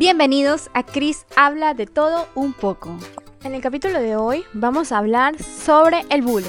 Bienvenidos 0.00 0.70
a 0.72 0.82
Chris 0.82 1.26
Habla 1.36 1.74
de 1.74 1.84
todo 1.84 2.26
un 2.34 2.54
poco. 2.54 2.96
En 3.44 3.54
el 3.54 3.60
capítulo 3.60 4.00
de 4.00 4.16
hoy 4.16 4.44
vamos 4.54 4.92
a 4.92 4.96
hablar 4.96 5.38
sobre 5.42 6.06
el 6.08 6.22
bullying. 6.22 6.48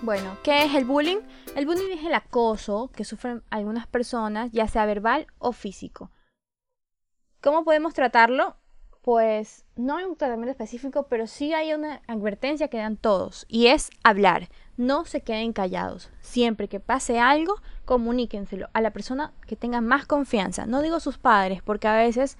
Bueno, 0.00 0.38
¿qué 0.42 0.64
es 0.64 0.74
el 0.74 0.86
bullying? 0.86 1.18
El 1.54 1.66
bullying 1.66 1.98
es 1.98 2.06
el 2.06 2.14
acoso 2.14 2.90
que 2.96 3.04
sufren 3.04 3.42
algunas 3.50 3.86
personas, 3.86 4.52
ya 4.52 4.68
sea 4.68 4.86
verbal 4.86 5.26
o 5.38 5.52
físico. 5.52 6.10
¿Cómo 7.42 7.62
podemos 7.62 7.92
tratarlo? 7.92 8.56
Pues 9.08 9.64
no 9.74 9.96
hay 9.96 10.04
un 10.04 10.16
tratamiento 10.16 10.50
específico, 10.50 11.06
pero 11.08 11.26
sí 11.26 11.54
hay 11.54 11.72
una 11.72 12.02
advertencia 12.08 12.68
que 12.68 12.76
dan 12.76 12.98
todos, 12.98 13.46
y 13.48 13.68
es 13.68 13.88
hablar. 14.04 14.50
No 14.76 15.06
se 15.06 15.22
queden 15.22 15.54
callados. 15.54 16.10
Siempre 16.20 16.68
que 16.68 16.78
pase 16.78 17.18
algo, 17.18 17.54
comuníquenselo 17.86 18.68
a 18.74 18.82
la 18.82 18.90
persona 18.90 19.32
que 19.46 19.56
tenga 19.56 19.80
más 19.80 20.04
confianza. 20.04 20.66
No 20.66 20.82
digo 20.82 21.00
sus 21.00 21.16
padres, 21.16 21.62
porque 21.62 21.88
a 21.88 21.96
veces 21.96 22.36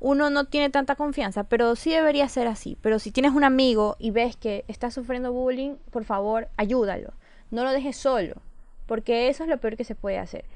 uno 0.00 0.28
no 0.28 0.46
tiene 0.46 0.70
tanta 0.70 0.96
confianza, 0.96 1.44
pero 1.44 1.76
sí 1.76 1.92
debería 1.92 2.28
ser 2.28 2.48
así. 2.48 2.76
Pero 2.82 2.98
si 2.98 3.12
tienes 3.12 3.30
un 3.30 3.44
amigo 3.44 3.94
y 4.00 4.10
ves 4.10 4.34
que 4.34 4.64
está 4.66 4.90
sufriendo 4.90 5.32
bullying, 5.32 5.76
por 5.92 6.02
favor, 6.02 6.48
ayúdalo. 6.56 7.12
No 7.52 7.62
lo 7.62 7.70
dejes 7.70 7.96
solo, 7.96 8.42
porque 8.86 9.28
eso 9.28 9.44
es 9.44 9.48
lo 9.48 9.58
peor 9.58 9.76
que 9.76 9.84
se 9.84 9.94
puede 9.94 10.18
hacer. 10.18 10.46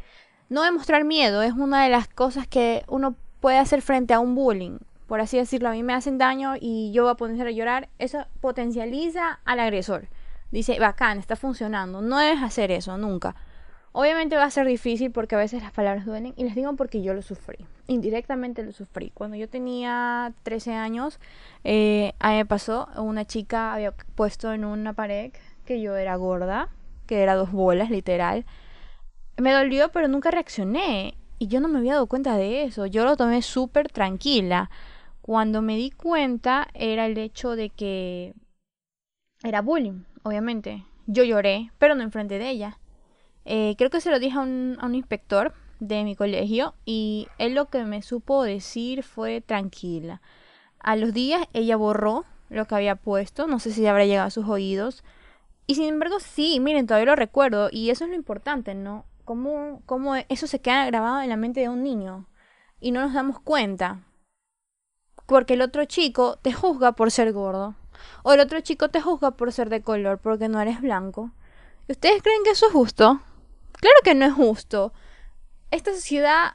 No 0.49 0.63
demostrar 0.65 1.05
miedo 1.05 1.41
es 1.41 1.53
una 1.53 1.85
de 1.85 1.89
las 1.89 2.09
cosas 2.09 2.49
que 2.49 2.83
uno 2.89 3.15
puede 3.39 3.59
hacer 3.59 3.81
frente 3.81 4.13
a 4.13 4.19
un 4.19 4.35
bullying 4.35 4.81
por 5.13 5.21
así 5.21 5.37
decirlo, 5.37 5.69
a 5.69 5.73
mí 5.73 5.83
me 5.83 5.93
hacen 5.93 6.17
daño 6.17 6.55
y 6.59 6.91
yo 6.93 7.03
voy 7.03 7.13
a 7.13 7.17
ponerse 7.17 7.43
a 7.43 7.51
llorar, 7.51 7.91
eso 7.99 8.25
potencializa 8.41 9.41
al 9.45 9.61
agresor. 9.61 10.09
Dice, 10.51 10.79
bacán, 10.81 11.19
está 11.19 11.37
funcionando. 11.37 12.01
No 12.01 12.17
debes 12.17 12.43
hacer 12.43 12.71
eso, 12.71 12.97
nunca. 12.97 13.37
Obviamente 13.93 14.37
va 14.37 14.45
a 14.45 14.51
ser 14.51 14.67
difícil 14.67 15.11
porque 15.11 15.35
a 15.35 15.39
veces 15.39 15.63
las 15.63 15.73
palabras 15.73 16.07
duelen 16.07 16.33
y 16.39 16.45
les 16.45 16.55
digo 16.55 16.75
porque 16.77 17.03
yo 17.03 17.13
lo 17.13 17.21
sufrí. 17.21 17.67
Indirectamente 17.89 18.63
lo 18.63 18.73
sufrí. 18.73 19.11
Cuando 19.13 19.37
yo 19.37 19.51
tenía 19.51 20.33
13 20.45 20.73
años, 20.73 21.21
eh, 21.63 22.15
a 22.19 22.31
mí 22.31 22.37
me 22.37 22.47
pasó, 22.47 22.89
una 22.97 23.27
chica 23.27 23.75
había 23.75 23.93
puesto 23.93 24.55
en 24.55 24.65
una 24.65 24.95
pared 24.95 25.31
que 25.67 25.83
yo 25.83 25.95
era 25.95 26.17
gorda, 26.17 26.71
que 27.07 27.23
era 27.23 27.35
dos 27.35 27.53
bolas, 27.53 27.91
literal. 27.91 28.47
Me 29.37 29.53
dolió, 29.53 29.91
pero 29.93 30.09
nunca 30.09 30.31
reaccioné. 30.31 31.19
Y 31.39 31.49
yo 31.49 31.61
no 31.61 31.69
me 31.69 31.81
había 31.81 31.93
dado 31.93 32.07
cuenta 32.07 32.35
de 32.39 32.63
eso. 32.63 32.87
Yo 32.87 33.05
lo 33.05 33.19
tomé 33.19 33.43
súper 33.43 33.91
tranquila. 33.91 34.71
Cuando 35.23 35.63
me 35.63 35.77
di 35.77 35.93
cuenta 35.93 36.67
era 36.75 37.07
el 37.07 37.17
hecho 37.17 37.55
de 37.55 37.71
que 37.71 38.35
era 39.45 39.63
bullying, 39.63 40.03
obviamente. 40.25 40.85
Yo 41.07 41.23
lloré, 41.23 41.71
pero 41.79 41.95
no 41.95 42.03
enfrente 42.03 42.41
de 42.41 42.51
ella. 42.51 42.79
Eh, 43.45 43.77
creo 43.79 43.89
que 43.89 44.01
se 44.01 44.11
lo 44.11 44.19
dije 44.19 44.37
a 44.37 44.41
un, 44.41 44.95
inspector 44.95 45.55
de 45.79 46.03
mi 46.03 46.17
colegio 46.17 46.75
y 46.85 47.29
él 47.39 47.55
lo 47.55 47.67
que 47.67 47.85
me 47.85 48.03
supo 48.03 48.43
decir 48.43 49.05
fue 49.05 49.41
tranquila. 49.41 50.21
A 50.81 50.97
los 50.97 51.13
días 51.13 51.47
ella 51.53 51.77
borró 51.77 52.25
lo 52.51 52.67
que 52.67 52.75
había 52.75 52.97
puesto, 52.97 53.47
no 53.47 53.61
sé 53.61 53.71
si 53.73 53.87
habrá 53.87 54.05
llegado 54.05 54.27
a 54.27 54.31
sus 54.31 54.49
oídos. 54.49 55.05
Y 55.69 55.77
sin 55.77 55.85
embargo, 55.85 56.19
sí, 56.19 56.59
miren, 56.59 56.89
todavía 56.89 57.13
lo 57.13 57.17
recuerdo 57.17 57.69
y 57.71 57.91
eso 57.91 58.05
es 58.05 58.11
lo 58.11 58.17
importante, 58.17 58.75
¿no? 58.75 59.07
Cómo, 59.25 59.83
cómo 59.87 60.17
eso 60.17 60.49
se 60.49 60.61
queda 60.61 60.85
grabado 60.87 61.23
en 61.23 61.29
la 61.29 61.37
mente 61.37 61.61
de 61.61 61.69
un 61.69 61.85
niño 61.85 62.27
y 62.81 62.91
no 62.91 63.01
nos 63.01 63.15
damos 63.15 63.39
cuenta 63.39 64.01
porque 65.27 65.55
el 65.55 65.63
otro 65.63 65.85
chico 65.85 66.39
te 66.43 66.53
juzga 66.53 66.93
por 66.93 67.11
ser 67.11 67.33
gordo. 67.33 67.75
O 68.23 68.33
el 68.33 68.41
otro 68.41 68.61
chico 68.61 68.89
te 68.89 69.01
juzga 69.01 69.33
por 69.33 69.53
ser 69.53 69.69
de 69.69 69.83
color 69.83 70.19
porque 70.19 70.49
no 70.49 70.61
eres 70.61 70.81
blanco. 70.81 71.31
¿Y 71.89 71.93
ustedes 71.93 72.23
creen 72.23 72.43
que 72.45 72.51
eso 72.51 72.67
es 72.67 72.73
justo? 72.73 73.21
Claro 73.81 73.97
que 74.05 74.15
no 74.15 74.25
es 74.25 74.33
justo. 74.33 74.93
Esta 75.71 75.93
sociedad 75.93 76.55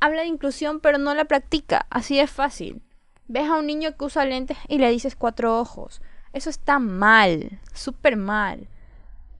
habla 0.00 0.22
de 0.22 0.28
inclusión 0.28 0.80
pero 0.80 0.98
no 0.98 1.14
la 1.14 1.24
practica. 1.24 1.86
Así 1.90 2.20
es 2.20 2.30
fácil. 2.30 2.82
Ves 3.26 3.48
a 3.48 3.56
un 3.56 3.66
niño 3.66 3.96
que 3.96 4.04
usa 4.04 4.24
lentes 4.24 4.56
y 4.68 4.78
le 4.78 4.90
dices 4.90 5.16
cuatro 5.16 5.58
ojos. 5.58 6.00
Eso 6.32 6.50
está 6.50 6.78
mal, 6.78 7.60
súper 7.74 8.16
mal. 8.16 8.68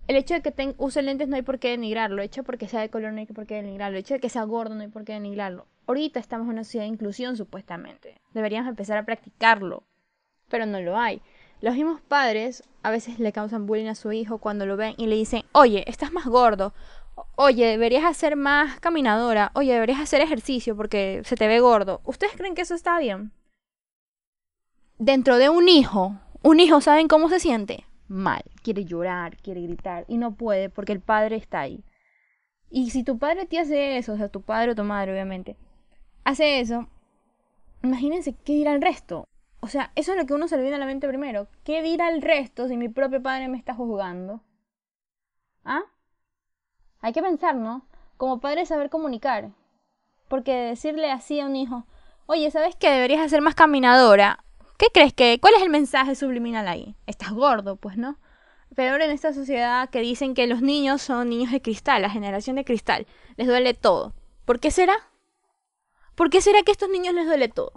El 0.09 0.17
hecho 0.17 0.35
de 0.35 0.41
que 0.41 0.75
use 0.79 1.03
lentes 1.03 1.29
no 1.29 1.37
hay 1.37 1.43
por 1.43 1.59
qué 1.59 1.69
denigrarlo. 1.69 2.23
El 2.23 2.27
hecho 2.27 2.43
de 2.43 2.57
que 2.57 2.67
sea 2.67 2.81
de 2.81 2.89
color 2.89 3.13
no 3.13 3.19
hay 3.19 3.27
por 3.27 3.47
qué 3.47 3.57
denigrarlo. 3.57 3.99
El 3.99 4.01
hecho 4.01 4.15
de 4.15 4.21
que 4.21 4.31
sea 4.31 4.43
gordo 4.45 4.75
no 4.75 4.81
hay 4.81 4.89
por 4.89 5.05
qué 5.05 5.13
denigrarlo. 5.13 5.67
Ahorita 5.87 6.19
estamos 6.19 6.47
en 6.47 6.53
una 6.53 6.65
sociedad 6.65 6.85
de 6.85 6.89
inclusión, 6.89 7.37
supuestamente. 7.37 8.19
Deberíamos 8.39 8.69
empezar 8.69 8.97
a 8.99 9.05
practicarlo, 9.05 9.83
pero 10.49 10.65
no 10.65 10.81
lo 10.81 10.97
hay. 10.97 11.21
Los 11.61 11.75
mismos 11.75 12.01
padres 12.01 12.63
a 12.85 12.93
veces 12.93 13.19
le 13.19 13.33
causan 13.33 13.67
bullying 13.67 13.89
a 13.89 13.97
su 13.97 14.13
hijo 14.13 14.39
cuando 14.39 14.65
lo 14.65 14.77
ven 14.77 14.95
y 14.97 15.09
le 15.09 15.17
dicen, 15.17 15.43
oye, 15.51 15.83
estás 15.89 16.13
más 16.13 16.27
gordo, 16.27 16.73
oye, 17.35 17.67
deberías 17.67 18.05
hacer 18.05 18.37
más 18.37 18.79
caminadora, 18.79 19.51
oye, 19.55 19.73
deberías 19.73 19.99
hacer 19.99 20.21
ejercicio 20.21 20.77
porque 20.77 21.21
se 21.25 21.35
te 21.35 21.49
ve 21.49 21.59
gordo. 21.59 22.01
¿Ustedes 22.05 22.35
creen 22.37 22.55
que 22.55 22.63
eso 22.63 22.77
está 22.77 23.01
bien? 23.01 23.33
Dentro 24.99 25.37
de 25.39 25.49
un 25.49 25.69
hijo, 25.69 26.15
un 26.43 26.61
hijo, 26.61 26.81
¿saben 26.81 27.09
cómo 27.09 27.29
se 27.29 27.41
siente? 27.41 27.87
Mal, 28.07 28.45
quiere 28.63 28.85
llorar, 28.85 29.37
quiere 29.39 29.63
gritar 29.63 30.05
y 30.07 30.17
no 30.17 30.37
puede 30.37 30.71
porque 30.71 30.93
el 30.93 31.01
padre 31.01 31.35
está 31.35 31.59
ahí. 31.59 31.83
Y 32.71 32.91
si 32.91 33.03
tu 33.03 33.19
padre 33.19 33.47
te 33.47 33.59
hace 33.59 33.99
eso, 33.99 34.13
o 34.13 34.17
sea, 34.17 34.29
tu 34.29 34.43
padre 34.43 34.71
o 34.71 34.75
tu 34.77 34.85
madre, 34.85 35.11
obviamente, 35.11 35.57
hace 36.23 36.61
eso, 36.61 36.87
imagínense 37.89 38.35
qué 38.45 38.53
dirá 38.53 38.73
el 38.75 38.83
resto. 38.83 39.27
O 39.61 39.69
sea, 39.69 39.91
eso 39.97 40.13
es 40.13 40.19
lo 40.19 40.27
que 40.27 40.35
uno 40.35 40.47
se 40.47 40.57
le 40.57 40.63
viene 40.63 40.77
a 40.77 40.79
la 40.79 40.87
mente 40.87 41.09
primero. 41.09 41.49
¿Qué 41.65 41.83
dirá 41.83 42.11
el 42.11 42.23
resto 42.23 42.69
si 42.69 42.77
mi 42.77 42.89
propio 42.89 43.23
padre 43.23 43.49
me 43.49 43.59
está 43.59 43.75
juzgando? 43.75 44.41
¿Ah? 45.65 45.83
Hay 47.01 47.13
que 47.13 47.23
pensar, 47.23 47.57
¿no? 47.57 47.87
Como 48.17 48.41
padre 48.41 48.67
saber 48.67 48.91
comunicar. 48.91 49.51
Porque 50.29 50.53
decirle 50.55 51.11
así 51.11 51.41
a 51.41 51.47
un 51.47 51.57
hijo, 51.57 51.85
oye, 52.27 52.51
¿sabes 52.51 52.77
qué? 52.77 52.91
Deberías 52.91 53.21
hacer 53.21 53.41
más 53.41 53.55
caminadora. 53.55 54.45
¿Qué 54.77 54.87
crees 54.93 55.13
que? 55.13 55.39
¿Cuál 55.41 55.55
es 55.55 55.63
el 55.63 55.71
mensaje 55.71 56.15
subliminal 56.15 56.69
ahí? 56.69 56.95
Estás 57.07 57.33
gordo, 57.33 57.77
pues, 57.77 57.97
¿no? 57.97 58.19
Peor 58.77 59.01
en 59.01 59.11
esta 59.11 59.33
sociedad 59.33 59.91
que 59.91 60.01
dicen 60.01 60.35
que 60.35 60.47
los 60.47 60.63
niños 60.63 61.03
son 61.03 61.31
niños 61.31 61.51
de 61.51 61.63
cristal, 61.63 62.03
la 62.03 62.11
generación 62.11 62.57
de 62.57 62.65
cristal. 62.65 63.07
Les 63.37 63.49
duele 63.49 63.75
todo. 63.75 64.13
¿Por 64.45 64.61
qué 64.61 64.71
será? 64.71 65.08
¿Por 66.19 66.31
qué 66.31 66.41
será 66.41 66.65
que 66.65 66.73
a 66.73 66.77
estos 66.77 66.91
niños 66.91 67.15
les 67.15 67.27
duele 67.27 67.49
todo? 67.49 67.71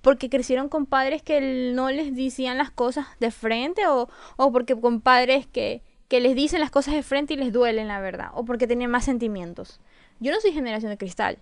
Porque 0.00 0.30
crecieron 0.30 0.70
con 0.70 0.86
padres 0.86 1.20
que 1.22 1.72
no 1.74 1.90
les 1.90 2.16
decían 2.16 2.56
las 2.56 2.70
cosas 2.70 3.08
de 3.20 3.30
frente 3.30 3.86
o, 3.86 4.08
o 4.38 4.52
porque 4.52 4.74
con 4.80 5.02
padres 5.02 5.46
que, 5.46 5.82
que 6.08 6.20
les 6.20 6.34
dicen 6.34 6.60
las 6.60 6.70
cosas 6.70 6.94
de 6.94 7.02
frente 7.02 7.34
y 7.34 7.36
les 7.36 7.52
duelen 7.52 7.88
la 7.88 8.00
verdad 8.00 8.30
o 8.32 8.46
porque 8.46 8.66
tienen 8.66 8.90
más 8.90 9.04
sentimientos. 9.04 9.80
Yo 10.18 10.32
no 10.32 10.40
soy 10.40 10.52
generación 10.52 10.88
de 10.90 10.96
cristal. 10.96 11.36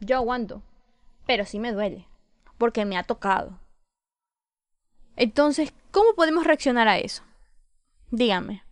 Yo 0.00 0.16
aguanto. 0.16 0.62
Pero 1.26 1.44
sí 1.44 1.58
me 1.58 1.72
duele. 1.72 2.08
Porque 2.56 2.86
me 2.86 2.96
ha 2.96 3.02
tocado. 3.02 3.60
Entonces, 5.14 5.74
¿cómo 5.90 6.14
podemos 6.14 6.46
reaccionar 6.46 6.88
a 6.88 6.96
eso? 6.96 7.22
Dígame. 8.10 8.63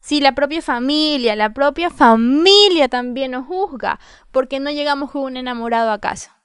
Si 0.00 0.20
la 0.20 0.34
propia 0.34 0.62
familia, 0.62 1.34
la 1.36 1.52
propia 1.52 1.90
familia 1.90 2.88
también 2.88 3.32
nos 3.32 3.46
juzga 3.46 3.98
porque 4.30 4.60
no 4.60 4.70
llegamos 4.70 5.10
con 5.10 5.22
un 5.22 5.36
enamorado 5.36 5.90
a 5.90 6.00
casa. 6.00 6.42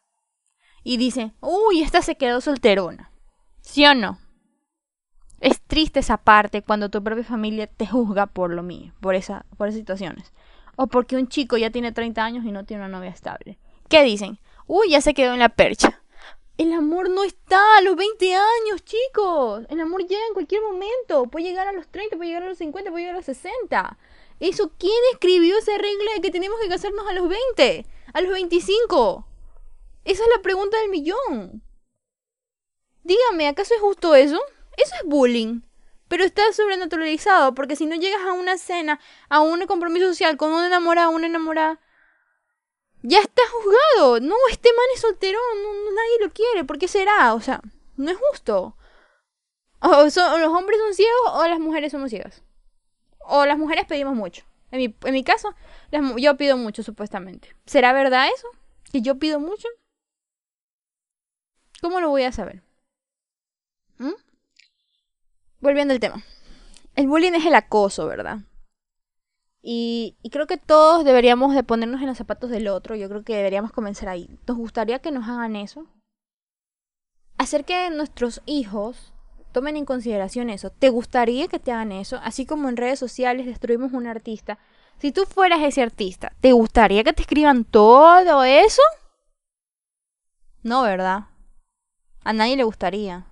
Y 0.83 0.97
dice, 0.97 1.33
uy, 1.41 1.81
esta 1.81 2.01
se 2.01 2.15
quedó 2.15 2.41
solterona. 2.41 3.11
¿Sí 3.61 3.85
o 3.85 3.93
no? 3.93 4.19
Es 5.39 5.61
triste 5.61 5.99
esa 5.99 6.17
parte 6.17 6.61
cuando 6.61 6.89
tu 6.89 7.03
propia 7.03 7.23
familia 7.23 7.67
te 7.67 7.87
juzga 7.87 8.27
por 8.27 8.51
lo 8.51 8.63
mío, 8.63 8.93
por, 8.99 9.15
esa, 9.15 9.45
por 9.57 9.67
esas 9.67 9.79
situaciones. 9.79 10.33
O 10.75 10.87
porque 10.87 11.15
un 11.15 11.27
chico 11.27 11.57
ya 11.57 11.69
tiene 11.69 11.91
30 11.91 12.23
años 12.23 12.45
y 12.45 12.51
no 12.51 12.65
tiene 12.65 12.85
una 12.85 12.97
novia 12.97 13.09
estable. 13.09 13.59
¿Qué 13.89 14.03
dicen? 14.03 14.39
Uy, 14.67 14.89
ya 14.89 15.01
se 15.01 15.13
quedó 15.13 15.33
en 15.33 15.39
la 15.39 15.49
percha. 15.49 16.00
El 16.61 16.73
amor 16.73 17.09
no 17.09 17.23
está 17.23 17.59
a 17.77 17.81
los 17.81 17.95
20 17.95 18.35
años, 18.35 18.85
chicos. 18.85 19.63
El 19.69 19.81
amor 19.81 20.05
llega 20.05 20.21
en 20.27 20.35
cualquier 20.35 20.61
momento. 20.61 21.25
Puede 21.25 21.45
llegar 21.45 21.67
a 21.67 21.71
los 21.71 21.87
30, 21.87 22.17
puede 22.17 22.29
llegar 22.29 22.43
a 22.43 22.49
los 22.49 22.59
50, 22.59 22.91
puede 22.91 23.01
llegar 23.01 23.15
a 23.15 23.17
los 23.17 23.25
60. 23.25 23.97
Eso, 24.39 24.71
¿quién 24.77 24.93
escribió 25.11 25.57
esa 25.57 25.75
regla 25.79 26.13
de 26.13 26.21
que 26.21 26.29
tenemos 26.29 26.59
que 26.59 26.69
casarnos 26.69 27.07
a 27.07 27.13
los 27.13 27.27
20? 27.27 27.87
A 28.13 28.21
los 28.21 28.31
25. 28.31 29.25
Esa 30.05 30.23
es 30.23 30.29
la 30.35 30.43
pregunta 30.43 30.79
del 30.81 30.91
millón. 30.91 31.63
Dígame, 33.05 33.47
¿acaso 33.47 33.73
es 33.73 33.81
justo 33.81 34.13
eso? 34.13 34.39
Eso 34.77 34.93
es 35.01 35.09
bullying. 35.09 35.61
Pero 36.09 36.23
está 36.23 36.43
sobrenaturalizado, 36.53 37.55
porque 37.55 37.75
si 37.75 37.87
no 37.87 37.95
llegas 37.95 38.21
a 38.21 38.33
una 38.33 38.59
cena, 38.59 38.99
a 39.29 39.39
un 39.39 39.65
compromiso 39.65 40.09
social 40.09 40.37
con 40.37 40.51
un 40.51 40.63
enamorado, 40.63 41.09
una 41.09 41.25
enamorada, 41.25 41.79
ya 43.03 43.19
está 43.19 43.41
juzgado. 43.51 44.19
No, 44.19 44.35
este 44.49 44.69
man 44.69 44.85
es 44.93 45.01
solterón, 45.01 45.41
no, 45.63 45.91
nadie 45.91 46.25
lo 46.25 46.29
quiere. 46.31 46.63
¿Por 46.63 46.77
qué 46.77 46.87
será? 46.87 47.33
O 47.33 47.41
sea, 47.41 47.61
no 47.97 48.11
es 48.11 48.17
justo. 48.17 48.77
O, 49.79 50.09
son, 50.09 50.41
los 50.41 50.49
hombres 50.49 50.79
son 50.79 50.93
ciegos 50.93 51.31
o 51.33 51.47
las 51.47 51.59
mujeres 51.59 51.91
somos 51.91 52.09
ciegas. 52.09 52.43
O 53.19 53.45
las 53.45 53.57
mujeres 53.57 53.85
pedimos 53.85 54.15
mucho. 54.15 54.43
En 54.71 54.77
mi, 54.79 54.95
en 55.03 55.13
mi 55.13 55.23
caso, 55.23 55.53
yo 56.17 56.37
pido 56.37 56.57
mucho, 56.57 56.83
supuestamente. 56.83 57.55
¿Será 57.65 57.91
verdad 57.93 58.27
eso? 58.33 58.47
¿Que 58.91 59.01
yo 59.01 59.17
pido 59.19 59.39
mucho? 59.39 59.67
¿Cómo 61.81 61.99
lo 61.99 62.09
voy 62.09 62.23
a 62.23 62.31
saber? 62.31 62.61
¿Mm? 63.97 64.13
Volviendo 65.59 65.93
al 65.93 65.99
tema. 65.99 66.23
El 66.95 67.07
bullying 67.07 67.33
es 67.33 67.45
el 67.45 67.55
acoso, 67.55 68.05
¿verdad? 68.05 68.39
Y, 69.63 70.17
creo 70.31 70.47
que 70.47 70.57
todos 70.57 71.05
deberíamos 71.05 71.53
de 71.53 71.63
ponernos 71.63 72.01
en 72.01 72.07
los 72.07 72.17
zapatos 72.17 72.49
del 72.49 72.67
otro. 72.67 72.95
Yo 72.95 73.07
creo 73.09 73.23
que 73.23 73.35
deberíamos 73.35 73.71
comenzar 73.71 74.09
ahí. 74.09 74.29
¿Nos 74.47 74.57
gustaría 74.57 74.99
que 74.99 75.11
nos 75.11 75.27
hagan 75.27 75.55
eso? 75.55 75.87
hacer 77.37 77.65
que 77.65 77.89
nuestros 77.89 78.41
hijos 78.45 79.13
tomen 79.51 79.75
en 79.75 79.85
consideración 79.85 80.49
eso. 80.49 80.69
¿Te 80.69 80.89
gustaría 80.89 81.47
que 81.47 81.59
te 81.59 81.71
hagan 81.71 81.91
eso? 81.91 82.19
Así 82.23 82.45
como 82.45 82.69
en 82.69 82.77
redes 82.77 82.99
sociales 82.99 83.47
destruimos 83.47 83.93
un 83.93 84.05
artista. 84.05 84.59
Si 84.99 85.11
tú 85.11 85.25
fueras 85.25 85.61
ese 85.61 85.81
artista, 85.81 86.33
¿te 86.39 86.51
gustaría 86.51 87.03
que 87.03 87.13
te 87.13 87.23
escriban 87.23 87.65
todo 87.65 88.43
eso? 88.43 88.81
No, 90.61 90.83
¿verdad? 90.83 91.25
A 92.23 92.33
nadie 92.33 92.55
le 92.55 92.63
gustaría. 92.63 93.30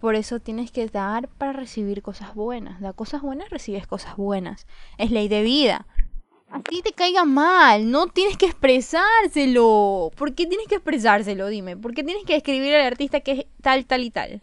Por 0.00 0.14
eso 0.14 0.40
tienes 0.40 0.72
que 0.72 0.86
dar 0.86 1.28
para 1.28 1.52
recibir 1.52 2.02
cosas 2.02 2.34
buenas. 2.34 2.80
Da 2.80 2.94
cosas 2.94 3.20
buenas, 3.20 3.50
recibes 3.50 3.86
cosas 3.86 4.16
buenas. 4.16 4.66
Es 4.96 5.10
ley 5.10 5.28
de 5.28 5.42
vida. 5.42 5.86
A 6.50 6.60
ti 6.62 6.80
te 6.82 6.92
caiga 6.92 7.24
mal, 7.24 7.90
no 7.90 8.08
tienes 8.08 8.36
que 8.36 8.46
expresárselo. 8.46 10.10
¿Por 10.16 10.34
qué 10.34 10.46
tienes 10.46 10.66
que 10.66 10.76
expresárselo? 10.76 11.46
Dime. 11.46 11.76
¿Por 11.76 11.94
qué 11.94 12.02
tienes 12.02 12.24
que 12.24 12.34
escribir 12.34 12.74
al 12.74 12.86
artista 12.86 13.20
que 13.20 13.32
es 13.32 13.46
tal, 13.62 13.84
tal 13.86 14.02
y 14.02 14.10
tal? 14.10 14.42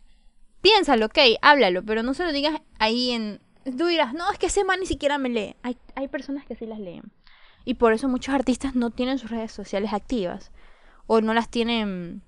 Piénsalo, 0.61 1.07
ok, 1.07 1.17
háblalo, 1.41 1.83
pero 1.83 2.03
no 2.03 2.13
se 2.13 2.23
lo 2.23 2.31
digas 2.31 2.61
ahí 2.79 3.11
en... 3.11 3.41
Tú 3.77 3.87
dirás, 3.87 4.13
no, 4.13 4.31
es 4.31 4.37
que 4.37 4.45
ese 4.45 4.63
man 4.63 4.79
ni 4.79 4.85
siquiera 4.85 5.17
me 5.17 5.27
lee. 5.27 5.55
Hay, 5.63 5.77
hay 5.95 6.07
personas 6.07 6.45
que 6.45 6.55
sí 6.55 6.65
las 6.65 6.79
leen. 6.79 7.11
Y 7.65 7.73
por 7.73 7.91
eso 7.91 8.07
muchos 8.07 8.33
artistas 8.33 8.75
no 8.75 8.91
tienen 8.91 9.17
sus 9.17 9.29
redes 9.29 9.51
sociales 9.51 9.91
activas. 9.91 10.51
O 11.07 11.19
no 11.19 11.33
las 11.33 11.49
tienen... 11.49 12.21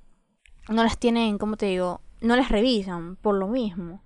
No 0.67 0.83
las 0.83 0.97
tienen, 0.97 1.37
¿cómo 1.37 1.55
te 1.55 1.67
digo? 1.67 2.01
No 2.21 2.35
las 2.35 2.49
revisan 2.49 3.15
por 3.15 3.35
lo 3.35 3.47
mismo. 3.47 4.03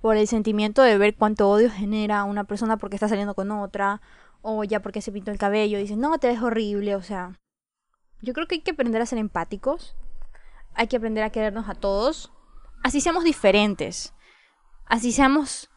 Por 0.00 0.16
el 0.16 0.28
sentimiento 0.28 0.82
de 0.82 0.96
ver 0.96 1.16
cuánto 1.16 1.48
odio 1.48 1.70
genera 1.70 2.24
una 2.24 2.44
persona 2.44 2.76
porque 2.76 2.96
está 2.96 3.08
saliendo 3.08 3.34
con 3.34 3.50
otra. 3.50 4.00
O 4.40 4.64
ya 4.64 4.80
porque 4.80 5.02
se 5.02 5.12
pintó 5.12 5.30
el 5.30 5.38
cabello. 5.38 5.78
Y 5.78 5.82
dicen, 5.82 6.00
no, 6.00 6.18
te 6.18 6.28
ves 6.28 6.40
horrible. 6.40 6.94
O 6.94 7.02
sea, 7.02 7.38
yo 8.22 8.32
creo 8.32 8.46
que 8.46 8.56
hay 8.56 8.60
que 8.60 8.70
aprender 8.70 9.02
a 9.02 9.06
ser 9.06 9.18
empáticos. 9.18 9.96
Hay 10.74 10.86
que 10.86 10.96
aprender 10.96 11.24
a 11.24 11.30
querernos 11.30 11.68
a 11.68 11.74
todos. 11.74 12.32
Así 12.82 13.00
seamos 13.00 13.24
diferentes. 13.24 14.14
Así 14.86 15.12
seamos, 15.12 15.68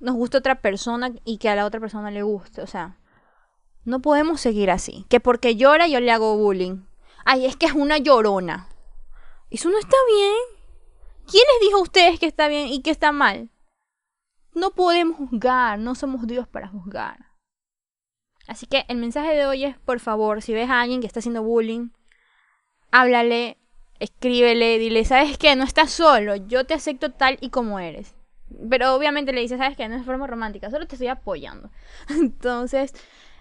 nos 0.00 0.14
gusta 0.16 0.38
otra 0.38 0.60
persona 0.60 1.12
y 1.24 1.38
que 1.38 1.48
a 1.48 1.56
la 1.56 1.64
otra 1.64 1.80
persona 1.80 2.10
le 2.10 2.22
guste. 2.22 2.62
O 2.62 2.66
sea, 2.66 2.98
no 3.84 4.00
podemos 4.00 4.40
seguir 4.40 4.70
así. 4.70 5.06
Que 5.08 5.20
porque 5.20 5.56
llora 5.56 5.86
yo 5.86 6.00
le 6.00 6.10
hago 6.10 6.36
bullying. 6.36 6.84
Ay, 7.24 7.46
es 7.46 7.56
que 7.56 7.66
es 7.66 7.72
una 7.72 7.98
llorona. 7.98 8.68
Eso 9.50 9.70
no 9.70 9.78
está 9.78 9.96
bien. 10.08 10.57
¿Quién 11.30 11.42
les 11.52 11.60
dijo 11.60 11.78
a 11.78 11.82
ustedes 11.82 12.18
que 12.18 12.26
está 12.26 12.48
bien 12.48 12.68
y 12.68 12.80
que 12.80 12.90
está 12.90 13.12
mal? 13.12 13.50
No 14.54 14.70
podemos 14.70 15.16
juzgar, 15.18 15.78
no 15.78 15.94
somos 15.94 16.26
Dios 16.26 16.48
para 16.48 16.68
juzgar. 16.68 17.26
Así 18.46 18.66
que 18.66 18.86
el 18.88 18.96
mensaje 18.96 19.34
de 19.34 19.46
hoy 19.46 19.64
es, 19.64 19.76
por 19.78 20.00
favor, 20.00 20.40
si 20.40 20.54
ves 20.54 20.70
a 20.70 20.80
alguien 20.80 21.02
que 21.02 21.06
está 21.06 21.20
haciendo 21.20 21.42
bullying, 21.42 21.90
háblale, 22.90 23.58
escríbele, 24.00 24.78
dile, 24.78 25.04
¿sabes 25.04 25.36
qué? 25.36 25.54
No 25.54 25.64
estás 25.64 25.90
solo, 25.90 26.34
yo 26.36 26.64
te 26.64 26.72
acepto 26.72 27.12
tal 27.12 27.36
y 27.42 27.50
como 27.50 27.78
eres. 27.78 28.14
Pero 28.70 28.94
obviamente 28.94 29.34
le 29.34 29.42
dice, 29.42 29.58
¿sabes 29.58 29.76
qué? 29.76 29.86
No 29.86 29.96
es 29.96 30.06
forma 30.06 30.26
romántica, 30.26 30.70
solo 30.70 30.86
te 30.86 30.94
estoy 30.94 31.08
apoyando. 31.08 31.70
Entonces, 32.08 32.94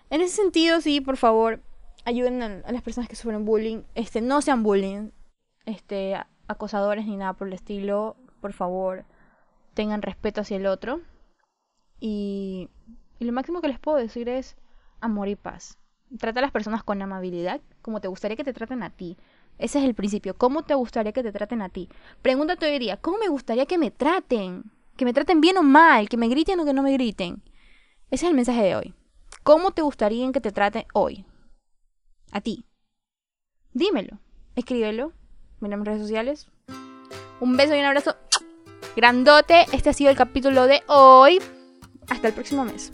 en 0.09 0.19
ese 0.19 0.35
sentido, 0.35 0.81
sí, 0.81 0.99
por 0.99 1.15
favor, 1.15 1.61
ayuden 2.03 2.43
a, 2.43 2.69
las 2.69 2.81
personas 2.81 3.09
que 3.09 3.15
sufren 3.15 3.45
bullying. 3.45 3.83
Este, 3.95 4.19
no 4.19 4.41
sean 4.41 4.61
bullying. 4.63 5.11
Este, 5.65 6.17
acosadores 6.47 7.05
ni 7.05 7.17
nada 7.17 7.33
por 7.33 7.47
el 7.47 7.53
estilo. 7.53 8.15
Por 8.41 8.53
favor, 8.53 9.05
tengan 9.73 10.01
respeto 10.01 10.41
hacia 10.41 10.57
el 10.57 10.65
otro. 10.65 11.01
Y, 11.99 12.69
y 13.19 13.25
lo 13.25 13.33
máximo 13.33 13.61
que 13.61 13.67
les 13.67 13.79
puedo 13.79 13.97
decir 13.97 14.29
es 14.29 14.57
amor 15.01 15.27
y 15.27 15.35
paz. 15.35 15.77
Trata 16.19 16.39
a 16.39 16.41
las 16.41 16.51
personas 16.51 16.83
con 16.83 17.01
amabilidad, 17.01 17.61
como 17.81 17.99
te 17.99 18.07
gustaría 18.07 18.37
que 18.37 18.43
te 18.43 18.53
traten 18.53 18.83
a 18.83 18.89
ti. 18.89 19.17
Ese 19.57 19.79
es 19.79 19.85
el 19.85 19.95
principio. 19.95 20.37
¿Cómo 20.37 20.63
te 20.63 20.75
gustaría 20.75 21.11
que 21.11 21.23
te 21.23 21.31
traten 21.31 21.61
a 21.61 21.69
ti? 21.69 21.89
Pregúntate 22.21 22.71
hoy 22.71 22.79
día, 22.79 22.97
¿cómo 22.97 23.17
me 23.17 23.27
gustaría 23.27 23.65
que 23.65 23.77
me 23.77 23.91
traten? 23.91 24.71
Que 24.95 25.05
me 25.05 25.13
traten 25.13 25.41
bien 25.41 25.57
o 25.57 25.63
mal, 25.63 26.09
que 26.09 26.17
me 26.17 26.27
griten 26.27 26.59
o 26.59 26.65
que 26.65 26.73
no 26.73 26.83
me 26.83 26.93
griten. 26.93 27.43
Ese 28.09 28.25
es 28.25 28.29
el 28.29 28.35
mensaje 28.35 28.63
de 28.63 28.75
hoy. 28.75 28.93
¿Cómo 29.43 29.71
te 29.71 29.81
gustaría 29.81 30.31
que 30.31 30.41
te 30.41 30.51
traten 30.51 30.85
hoy? 30.93 31.25
A 32.31 32.41
ti. 32.41 32.65
Dímelo. 33.73 34.19
Escríbelo 34.55 35.13
Mira 35.59 35.77
mis 35.77 35.85
redes 35.85 36.01
sociales. 36.01 36.47
Un 37.39 37.57
beso 37.57 37.75
y 37.75 37.79
un 37.79 37.85
abrazo 37.85 38.15
grandote. 38.95 39.65
Este 39.71 39.89
ha 39.89 39.93
sido 39.93 40.09
el 40.09 40.17
capítulo 40.17 40.67
de 40.67 40.83
hoy. 40.87 41.39
Hasta 42.09 42.27
el 42.27 42.33
próximo 42.33 42.63
mes. 42.63 42.91